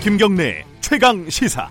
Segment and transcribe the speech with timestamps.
[0.00, 1.68] 김경래 최강 시사.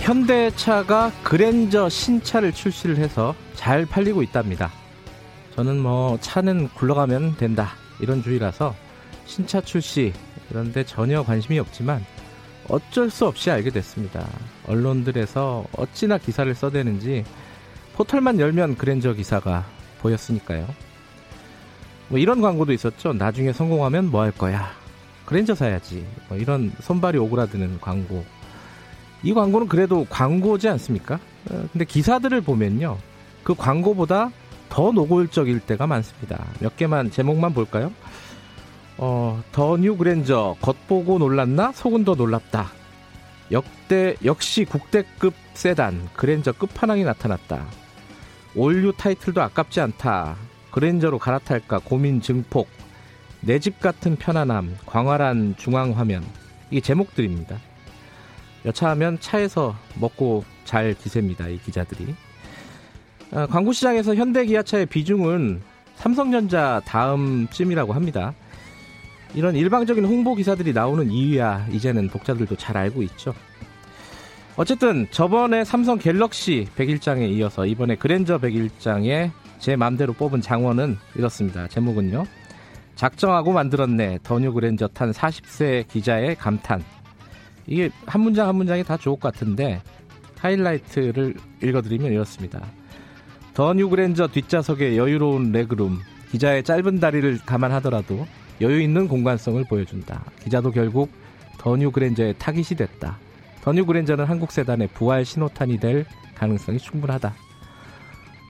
[0.00, 4.70] 현대차가 그랜저 신차를 출시를 해서 잘 팔리고 있답니다.
[5.56, 8.74] 저는 뭐 차는 굴러가면 된다 이런 주의라서
[9.24, 10.12] 신차 출시
[10.50, 12.04] 이런데 전혀 관심이 없지만
[12.68, 14.28] 어쩔 수 없이 알게 됐습니다.
[14.66, 17.24] 언론들에서 어찌나 기사를 써대는지
[17.94, 19.64] 포털만 열면 그랜저 기사가
[20.04, 20.66] 보였으니까요.
[22.08, 23.14] 뭐 이런 광고도 있었죠.
[23.14, 24.70] 나중에 성공하면 뭐 할 거야.
[25.24, 26.06] 그랜저 사야지.
[26.28, 28.24] 뭐 이런 손발이 오그라드는 광고.
[29.22, 31.14] 이 광고는 그래도 광고지 않습니까?
[31.50, 32.98] 어, 근데 기사들을 보면요.
[33.42, 34.30] 그 광고보다
[34.68, 36.44] 더 노골적일 때가 많습니다.
[36.60, 37.90] 몇 개만 제목만 볼까요?
[38.98, 42.70] 어, 더 뉴 그랜저 겉보고 놀랐나 속은 더 놀랍다.
[43.50, 47.64] 역대 역시 국대급 세단 그랜저 끝판왕이 나타났다.
[48.54, 50.36] 올류 타이틀도 아깝지 않다.
[50.70, 52.68] 그랜저로 갈아탈까 고민 증폭.
[53.40, 54.76] 내 집 같은 편안함.
[54.86, 56.24] 광활한 중앙 화면.
[56.70, 57.58] 이게 제목들입니다.
[58.64, 61.48] 여차하면 차에서 먹고 잘 기셉니다.
[61.48, 62.14] 이 기자들이.
[63.32, 65.60] 아, 광고 시장에서 현대 기아차의 비중은
[65.96, 68.34] 삼성전자 다음쯤이라고 합니다.
[69.34, 73.34] 이런 일방적인 홍보 기사들이 나오는 이유야 이제는 독자들도 잘 알고 있죠.
[74.56, 81.66] 어쨌든 저번에 삼성 갤럭시 백일장에 이어서 이번에 그랜저 백일장에 제 맘대로 뽑은 장원은 이렇습니다.
[81.66, 82.24] 제목은요.
[82.94, 84.20] 작정하고 만들었네.
[84.22, 86.84] 더 뉴 그랜저 탄 40세 기자의 감탄.
[87.66, 89.82] 이게 한 문장 한 문장이 다 좋을 것 같은데
[90.38, 92.62] 하이라이트를 읽어드리면 이렇습니다.
[93.54, 95.98] 더 뉴 그랜저 뒷좌석의 여유로운 legroom
[96.30, 98.26] 기자의 짧은 다리를 감안하더라도
[98.60, 100.24] 여유 있는 공간성을 보여준다.
[100.44, 101.10] 기자도 결국
[101.58, 103.18] 더 뉴 그랜저의 타깃이 됐다.
[103.64, 107.32] 더 뉴 그랜저는 한국 세단의 부활 신호탄이 될 가능성이 충분하다.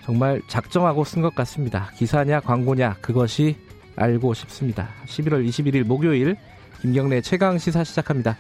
[0.03, 1.93] 정말 작정하고 쓴 것 같습니다.
[1.97, 3.57] 기사냐 광고냐 그것이
[3.95, 4.89] 알고 싶습니다.
[5.07, 6.37] 11월 21일 목요일
[6.81, 8.37] 김경래 최강 시사 시작합니다.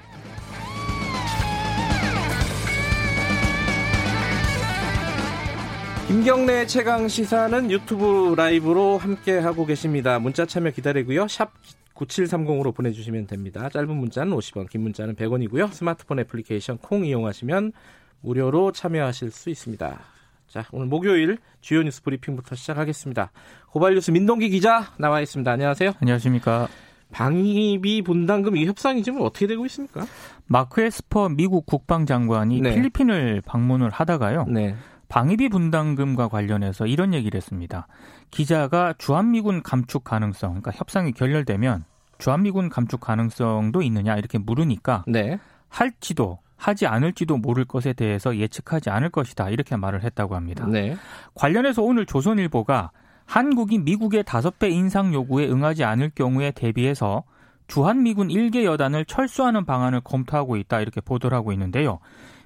[6.08, 10.18] 김경래 최강 시사는 유튜브 라이브로 함께 하고 계십니다.
[10.18, 11.28] 문자 참여 기다리고요.
[11.28, 11.52] 샵
[11.94, 13.68] 9730으로 보내주시면 됩니다.
[13.68, 15.72] 짧은 문자는 50원, 긴 문자는 100원이고요.
[15.72, 17.72] 스마트폰 애플리케이션 콩 이용하시면
[18.20, 20.00] 무료로 참여하실 수 있습니다.
[20.48, 23.32] 자, 오늘 목요일 주요 뉴스 브리핑부터 시작하겠습니다.
[23.70, 25.50] 고발뉴스 민동기 기자 나와 있습니다.
[25.50, 25.92] 안녕하세요.
[26.00, 26.68] 안녕하십니까.
[27.12, 30.04] 방위비 분담금 이 협상이 지금 어떻게 되고 있습니까?
[30.46, 32.74] 마크 에스퍼 미국 국방장관이 네.
[32.74, 34.46] 필리핀을 방문을 하다가요.
[34.48, 34.74] 네.
[35.08, 37.86] 방위비 분담금과 관련해서 이런 얘기를 했습니다.
[38.30, 41.84] 기자가 주한미군 감축 가능성, 그러니까 협상이 결렬되면
[42.18, 45.38] 주한미군 감축 가능성도 있느냐 이렇게 물으니까 네.
[45.68, 50.66] 할지도 하지 않을지도 모를 것에 대해서 예측하지 않을 것이다 이렇게 말을 했다고 합니다.
[50.66, 50.96] 네.
[51.34, 52.90] 관련해서 오늘 조선일보가
[53.26, 57.24] 한국이 미국의 다섯 배 인상 요구에 응하지 않을 경우에 대비해서
[57.66, 61.98] 주한미군 일개 여단을 철수하는 방안을 검토하고 있다 이렇게 보도를 하고 있는데요.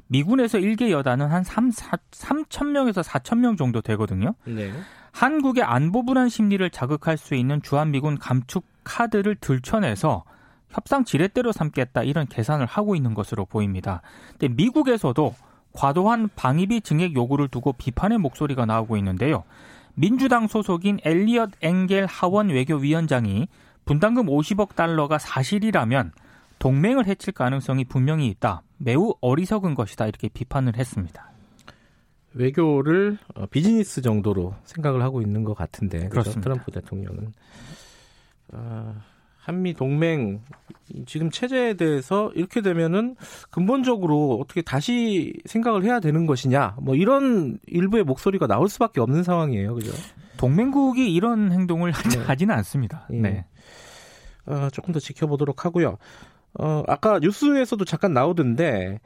[0.08, 4.34] 미군에서 일개 여단은 한 3, 4, 3천 명에서 4천 명 정도 되거든요.
[4.44, 4.72] 네.
[5.12, 10.24] 한국의 안보 불안 심리를 자극할 수 있는 주한미군 감축 카드를 들춰내서
[10.70, 14.02] 협상 지렛대로 삼겠다 이런 계산을 하고 있는 것으로 보입니다.
[14.38, 15.34] 근데 미국에서도
[15.72, 19.44] 과도한 방위비 증액 요구를 두고 비판의 목소리가 나오고 있는데요.
[19.94, 23.48] 민주당 소속인 엘리엇 엥겔 하원 외교위원장이
[23.84, 26.12] 분담금 50억 달러가 사실이라면
[26.58, 28.62] 동맹을 해칠 가능성이 분명히 있다.
[28.78, 30.06] 매우 어리석은 것이다.
[30.06, 31.32] 이렇게 비판을 했습니다.
[32.34, 36.40] 외교를 어, 비즈니스 정도로 생각을 하고 있는 것 같은데 그렇죠?
[36.40, 37.32] 트럼프 대통령은
[38.52, 38.94] 어,
[39.38, 40.42] 한미 동맹
[41.06, 43.16] 지금 체제에 대해서 이렇게 되면은
[43.50, 49.74] 근본적으로 어떻게 다시 생각을 해야 되는 것이냐 뭐 이런 일부의 목소리가 나올 수밖에 없는 상황이에요,
[49.74, 49.90] 그죠?
[50.36, 52.18] 동맹국이 이런 행동을 네.
[52.18, 53.08] 하지는 않습니다.
[53.12, 53.20] 예.
[53.20, 53.46] 네.
[54.46, 55.98] 어, 조금 더 지켜보도록 하고요.
[56.54, 59.00] 어, 아까 뉴스에서도 잠깐 나오던데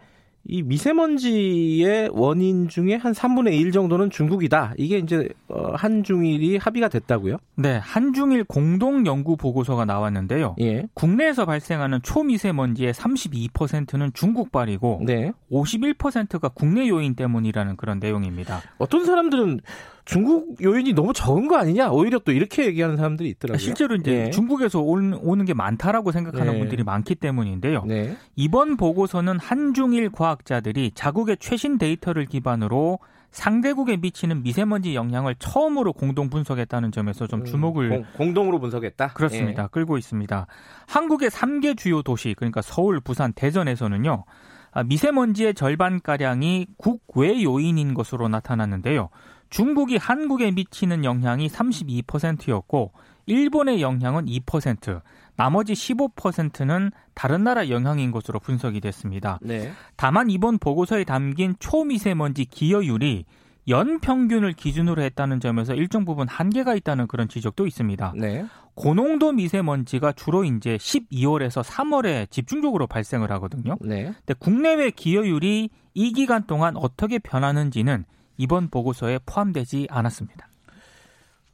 [0.44, 4.74] 이 미세먼지의 원인 중에 한 3분의 1 정도는 중국이다.
[4.76, 7.36] 이게 이제 어, 한중일이 합의가 됐다고요?
[7.56, 10.56] 네, 한중일 공동 연구 보고서가 나왔는데요.
[10.60, 10.84] 예.
[10.94, 15.32] 국내에서 발생하는 초미세먼지의 32%는 중국발이고 네.
[15.50, 18.60] 51%가 국내 요인 때문이라는 그런 내용입니다.
[18.78, 19.60] 어떤 사람들은
[20.04, 21.90] 중국 요인이 너무 적은 거 아니냐?
[21.90, 23.58] 오히려 또 이렇게 얘기하는 사람들이 있더라고요.
[23.58, 24.30] 실제로 이제 네.
[24.30, 26.58] 중국에서 오는 게 많다라고 생각하는 네.
[26.58, 27.84] 분들이 많기 때문인데요.
[27.86, 28.16] 네.
[28.34, 32.98] 이번 보고서는 한중일 과학자들이 자국의 최신 데이터를 기반으로
[33.30, 39.14] 상대국에 미치는 미세먼지 영향을 처음으로 공동 분석했다는 점에서 좀 음, 주목을 음, 공, 동으로 분석했다.
[39.14, 39.62] 그렇습니다.
[39.62, 39.68] 예.
[39.70, 40.46] 끌고 있습니다.
[40.86, 44.24] 한국의 3개 주요 도시 그러니까 서울, 부산, 대전에서는요.
[44.72, 49.08] 아, 미세먼지의 절반 가량이 국외 요인인 것으로 나타났는데요.
[49.52, 52.92] 중국이 한국에 미치는 영향이 32%였고
[53.26, 55.02] 일본의 영향은 2%,
[55.36, 59.38] 나머지 15%는 다른 나라 영향인 것으로 분석이 됐습니다.
[59.42, 59.70] 네.
[59.96, 63.26] 다만 이번 보고서에 담긴 초미세먼지 기여율이
[63.68, 68.14] 연 평균을 기준으로 했다는 점에서 일정 부분 한계가 있다는 그런 지적도 있습니다.
[68.16, 68.46] 네.
[68.74, 73.76] 고농도 미세먼지가 주로 이제 12월에서 3월에 집중적으로 발생을 하거든요.
[73.82, 74.04] 네.
[74.04, 78.06] 근데 국내외 기여율이 이 기간 동안 어떻게 변하는지는
[78.36, 80.48] 이번 보고서에 포함되지 않았습니다.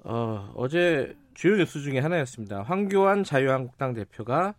[0.04, 2.62] 어, 어제 주요 뉴스 중에 하나였습니다.
[2.62, 4.54] 황교안 자유한국당 대표가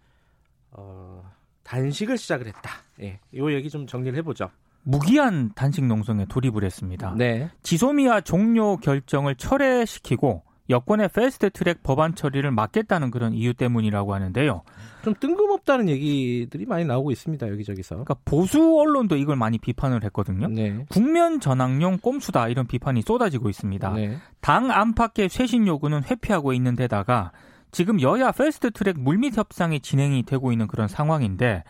[0.72, 1.24] 어,
[1.64, 2.72] 단식을 시작을 했다.
[3.02, 4.50] 예, 이 얘기 좀 정리를 해보죠.
[4.84, 7.14] 무기한 단식 농성에 돌입을 했습니다.
[7.18, 7.50] 네.
[7.64, 14.62] 지소미아 종료 결정을 철회시키고 여권의 패스트 트랙 법안 처리를 막겠다는 그런 이유 때문이라고 하는데요.
[15.04, 17.48] 좀 뜬금없다는 얘기들이 많이 나오고 있습니다.
[17.50, 17.96] 여기저기서.
[17.96, 20.48] 그러니까 보수 언론도 이걸 많이 비판을 했거든요.
[20.48, 20.86] 네.
[20.90, 23.94] 국면 전환용 꼼수다 이런 비판이 쏟아지고 있습니다.
[23.94, 24.18] 네.
[24.42, 27.32] 당 안팎의 쇄신 요구는 회피하고 있는 데다가
[27.72, 31.64] 지금 여야 패스트 트랙 물밑 협상이 진행이 되고 있는 그런 상황인데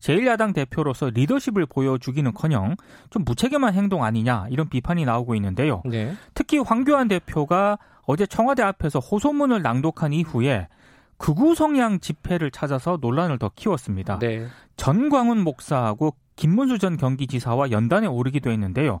[0.00, 2.76] 제1야당 대표로서 리더십을 보여주기는커녕
[3.10, 5.82] 좀 무책임한 행동 아니냐 이런 비판이 나오고 있는데요.
[5.84, 6.14] 네.
[6.34, 10.68] 특히 황교안 대표가 어제 청와대 앞에서 호소문을 낭독한 이후에
[11.18, 14.18] 극우 성향 집회를 찾아서 논란을 더 키웠습니다.
[14.18, 14.46] 네.
[14.76, 19.00] 전광훈 목사하고 김문수 전 경기지사와 연단에 오르기도 했는데요.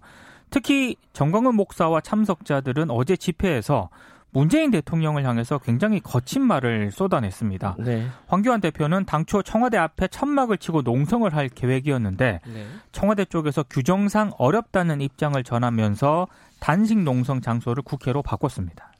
[0.50, 3.90] 특히 전광훈 목사와 참석자들은 어제 집회에서
[4.30, 7.76] 문재인 대통령을 향해서 굉장히 거친 말을 쏟아냈습니다.
[7.78, 8.06] 네.
[8.26, 12.66] 황교안 대표는 당초 청와대 앞에 천막을 치고 농성을 할 계획이었는데 네.
[12.92, 16.28] 청와대 쪽에서 규정상 어렵다는 입장을 전하면서
[16.60, 18.92] 단식 농성 장소를 국회로 바꿨습니다.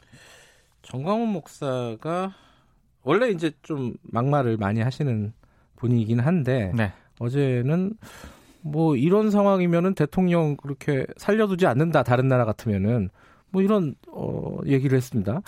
[0.83, 2.33] 정광훈 목사가
[3.03, 5.33] 원래 이제 좀 막말을 많이 하시는
[5.77, 6.93] 분이긴 한데 네.
[7.19, 7.95] 어제는
[8.63, 13.11] 뭐 이런 상황이면은 대통령 그렇게 살려두지 않는다 다른 나라 같으면은
[13.51, 15.41] 뭐 이런 어 얘기를 했습니다.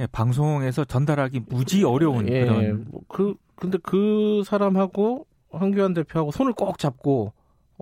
[0.00, 6.52] 예, 방송에서 전달하기 무지 어려운 예, 그런 뭐 그 근데 그 사람하고 황교안 대표하고 손을
[6.52, 7.32] 꼭 잡고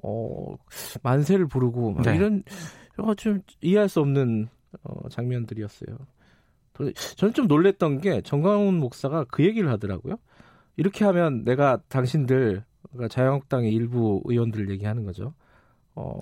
[0.02, 0.56] 어
[1.02, 2.16] 만세를 부르고 네.
[2.16, 2.42] 이런
[3.16, 4.48] 좀 이해할 수 없는
[4.84, 5.96] 어 장면들이었어요.
[7.16, 10.16] 저는 좀 놀랬던 게 정광훈 목사가 그 얘기를 하더라고요.
[10.76, 15.34] 이렇게 하면 내가 당신들 그러니까 자유한국당의 일부 의원들 얘기하는 거죠.
[15.94, 16.18] 어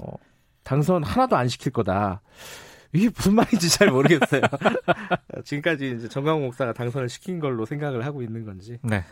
[0.63, 2.21] 당선 하나도 안 시킬 거다.
[2.93, 4.43] 이게 무슨 말인지 잘 모르겠어요.
[5.45, 8.79] 지금까지 이제 정광훈 목사가 당선을 시킨 걸로 생각을 하고 있는 건지.
[8.83, 9.05] 네.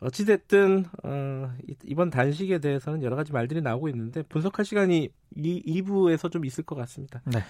[0.00, 1.52] 어찌됐든, 어,
[1.84, 6.74] 이번 단식에 대해서는 여러 가지 말들이 나오고 있는데, 분석할 시간이 이 2부에서 좀 있을 것
[6.74, 7.20] 같습니다.
[7.26, 7.40] 네.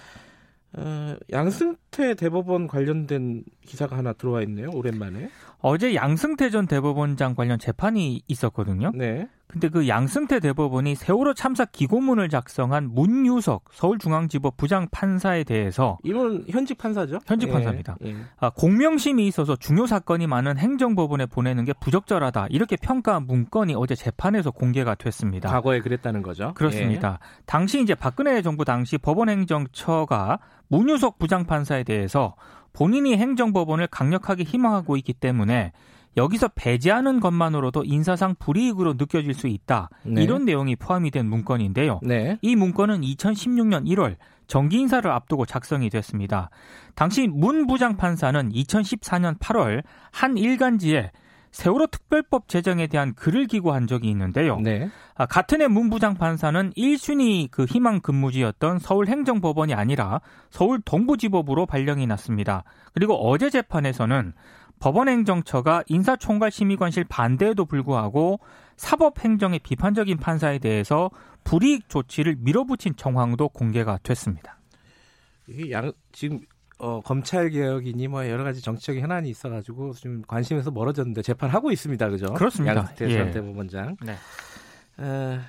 [0.72, 4.70] 어, 양승태 대법원 관련된 기사가 하나 들어와 있네요.
[4.72, 5.30] 오랜만에.
[5.58, 8.92] 어제 양승태 전 대법원장 관련 재판이 있었거든요.
[8.94, 9.28] 네.
[9.50, 16.78] 근데 그 양승태 대법원이 세월호 참사 기고문을 작성한 문유석 서울중앙지법 부장 판사에 대해서 이분 현직
[16.78, 17.18] 판사죠?
[17.26, 17.96] 현직 예, 판사입니다.
[18.04, 18.16] 예.
[18.38, 24.50] 아, 공명심이 있어서 중요 사건이 많은 행정법원에 보내는 게 부적절하다 이렇게 평가 문건이 어제 재판에서
[24.50, 25.50] 공개가 됐습니다.
[25.50, 26.52] 과거에 그랬다는 거죠?
[26.54, 27.18] 그렇습니다.
[27.20, 27.42] 예.
[27.46, 30.38] 당시 이제 박근혜 정부 당시 법원행정처가
[30.68, 32.34] 문유석 부장 판사에 대해서
[32.72, 35.72] 본인이 행정법원을 강력하게 희망하고 있기 때문에
[36.16, 39.90] 여기서 배제하는 것만으로도 인사상 불이익으로 느껴질 수 있다.
[40.04, 40.22] 네.
[40.22, 42.00] 이런 내용이 포함이 된 문건인데요.
[42.02, 42.38] 네.
[42.42, 46.50] 이 문건은 2016년 1월 정기 인사를 앞두고 작성이 됐습니다.
[46.96, 51.12] 당시 문 부장 판사는 2014년 8월 한 일간지에
[51.52, 54.58] 세월호 특별법 제정에 대한 글을 기고한 적이 있는데요.
[54.60, 54.88] 네.
[55.16, 60.20] 아, 같은 해 문부장 판사는 1순위 그 희망 근무지였던 서울행정법원이 아니라
[60.50, 62.64] 서울 동부지법으로 발령이 났습니다.
[62.92, 64.32] 그리고 어제 재판에서는
[64.80, 68.40] 법원행정처가 인사총괄심의관실 반대에도 불구하고
[68.76, 71.10] 사법행정의 비판적인 판사에 대해서
[71.44, 74.58] 불이익 조치를 밀어붙인 정황도 공개가 됐습니다.
[75.46, 76.40] 이게 양, 지금
[76.78, 82.32] 어, 검찰 개혁이니 뭐 여러 가지 정치적인 현안이 있어가지고 지금 관심에서 멀어졌는데 재판하고 있습니다, 그죠?
[82.32, 82.76] 그렇습니다.
[82.76, 83.30] 양승태 예.
[83.30, 83.96] 대법원장.
[84.02, 84.12] 네.
[84.12, 85.40] 에,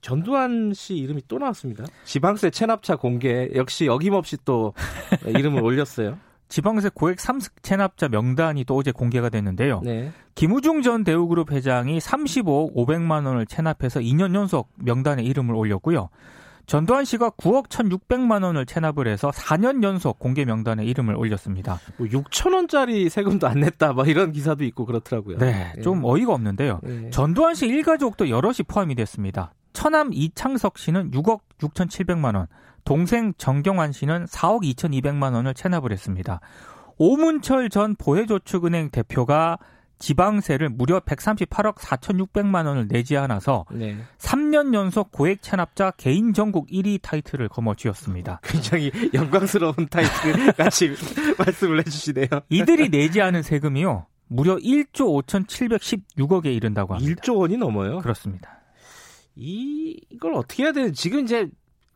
[0.00, 1.84] 전두환 씨 이름이 또 나왔습니다.
[2.04, 4.72] 지방세 체납차 공개 역시 어김없이 또
[5.26, 6.16] 이름을 올렸어요.
[6.48, 9.80] 지방세 고액 3습 체납자 명단이 또 어제 공개가 됐는데요.
[9.84, 10.12] 네.
[10.34, 16.08] 김우중 전 대우그룹 회장이 35억 500만 원을 체납해서 2년 연속 명단에 이름을 올렸고요.
[16.66, 21.80] 전두환 씨가 9억 1,600만 원을 체납을 해서 4년 연속 공개 명단에 이름을 올렸습니다.
[21.96, 25.38] 뭐 6천 원짜리 세금도 안 냈다, 막 이런 기사도 있고 그렇더라고요.
[25.38, 25.80] 네, 예.
[25.80, 26.80] 좀 어이가 없는데요.
[26.86, 27.10] 예.
[27.10, 29.54] 전두환 씨 일가족도 여럿이 포함이 됐습니다.
[29.72, 32.48] 처남 이창석 씨는 6억 6,700만 원,
[32.84, 36.40] 동생 정경환 씨는 4억 2,200만 원을 체납을 했습니다.
[36.98, 39.58] 오문철 전 보혜저축은행 대표가
[39.98, 43.96] 지방세를 무려 138억 4,600만 원을 내지 않아서 네.
[44.18, 48.40] 3년 연속 고액 체납자 개인 전국 1위 타이틀을 거머쥐었습니다.
[48.44, 50.94] 굉장히 영광스러운 타이틀 같이
[51.38, 52.26] 말씀을 해주시네요.
[52.48, 54.06] 이들이 내지 않은 세금이요.
[54.28, 57.22] 무려 1조 5,716억에 이른다고 합니다.
[57.22, 57.98] 1조 원이 넘어요?
[57.98, 58.60] 그렇습니다.
[59.34, 61.48] 이, 이걸 어떻게 해야 되는 지금 이제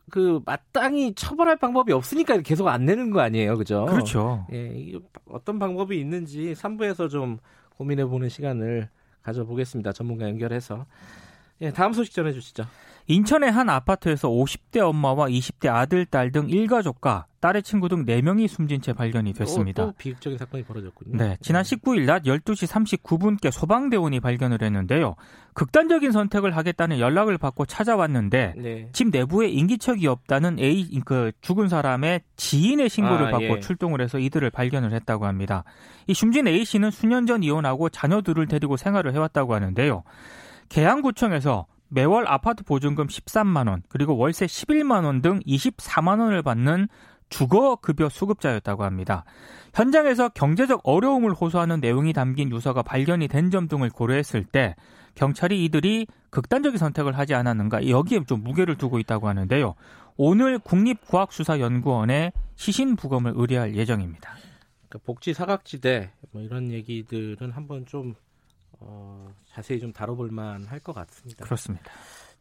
[0.09, 3.85] 그 마땅히 처벌할 방법이 없으니까 계속 안 내는 거 아니에요, 그죠?
[3.85, 4.45] 그렇죠.
[4.51, 4.93] 예,
[5.29, 7.39] 어떤 방법이 있는지 3부에서 좀
[7.77, 8.89] 고민해 보는 시간을
[9.23, 9.93] 가져보겠습니다.
[9.93, 10.85] 전문가 연결해서.
[11.61, 12.65] 예, 다음 소식 전해 주시죠.
[13.07, 18.79] 인천의 한 아파트에서 50대 엄마와 20대 아들, 딸 등 일가족과 딸의 친구 등 4명이 숨진
[18.81, 19.83] 채 발견이 됐습니다.
[19.83, 21.17] 또, 또 비극적인 사건이 벌어졌군요.
[21.17, 22.67] 네, 지난 19일 낮 12시
[23.01, 25.15] 39분께 소방대원이 발견을 했는데요.
[25.53, 28.89] 극단적인 선택을 하겠다는 연락을 받고 찾아왔는데 네.
[28.93, 33.59] 집 내부에 인기척이 없다는 A 그 죽은 사람의 지인의 신고를 아, 받고 예.
[33.59, 35.65] 출동을 해서 이들을 발견을 했다고 합니다.
[36.07, 40.03] 이 숨진 A 씨는 수년 전 이혼하고 자녀들을 데리고 생활을 해왔다고 하는데요.
[40.69, 46.87] 계양구청에서 매월 아파트 보증금 13만 원, 그리고 월세 11만 원 등 24만 원을 받는
[47.29, 49.25] 주거 급여 수급자였다고 합니다.
[49.73, 54.75] 현장에서 경제적 어려움을 호소하는 내용이 담긴 유서가 발견이 된 점 등을 고려했을 때
[55.15, 59.75] 경찰이 이들이 극단적인 선택을 하지 않았는가 여기에 좀 무게를 두고 있다고 하는데요.
[60.17, 64.31] 오늘 국립과학수사연구원에 시신 부검을 의뢰할 예정입니다.
[64.89, 68.15] 그러니까 복지 사각지대 뭐 이런 얘기들은 한번 좀
[68.85, 71.45] 어, 자세히 좀 다뤄볼 만 할 것 같습니다.
[71.45, 71.91] 그렇습니다.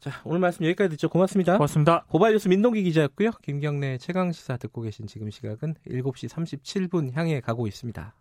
[0.01, 1.09] 자, 오늘 말씀 여기까지 듣죠.
[1.09, 1.55] 고맙습니다.
[1.57, 2.05] 고맙습니다.
[2.09, 3.31] 고발 뉴스 민동기 기자였고요.
[3.43, 8.13] 김경래 최강 시사 듣고 계신 지금 시각은 7시 37분 향해 가고 있습니다.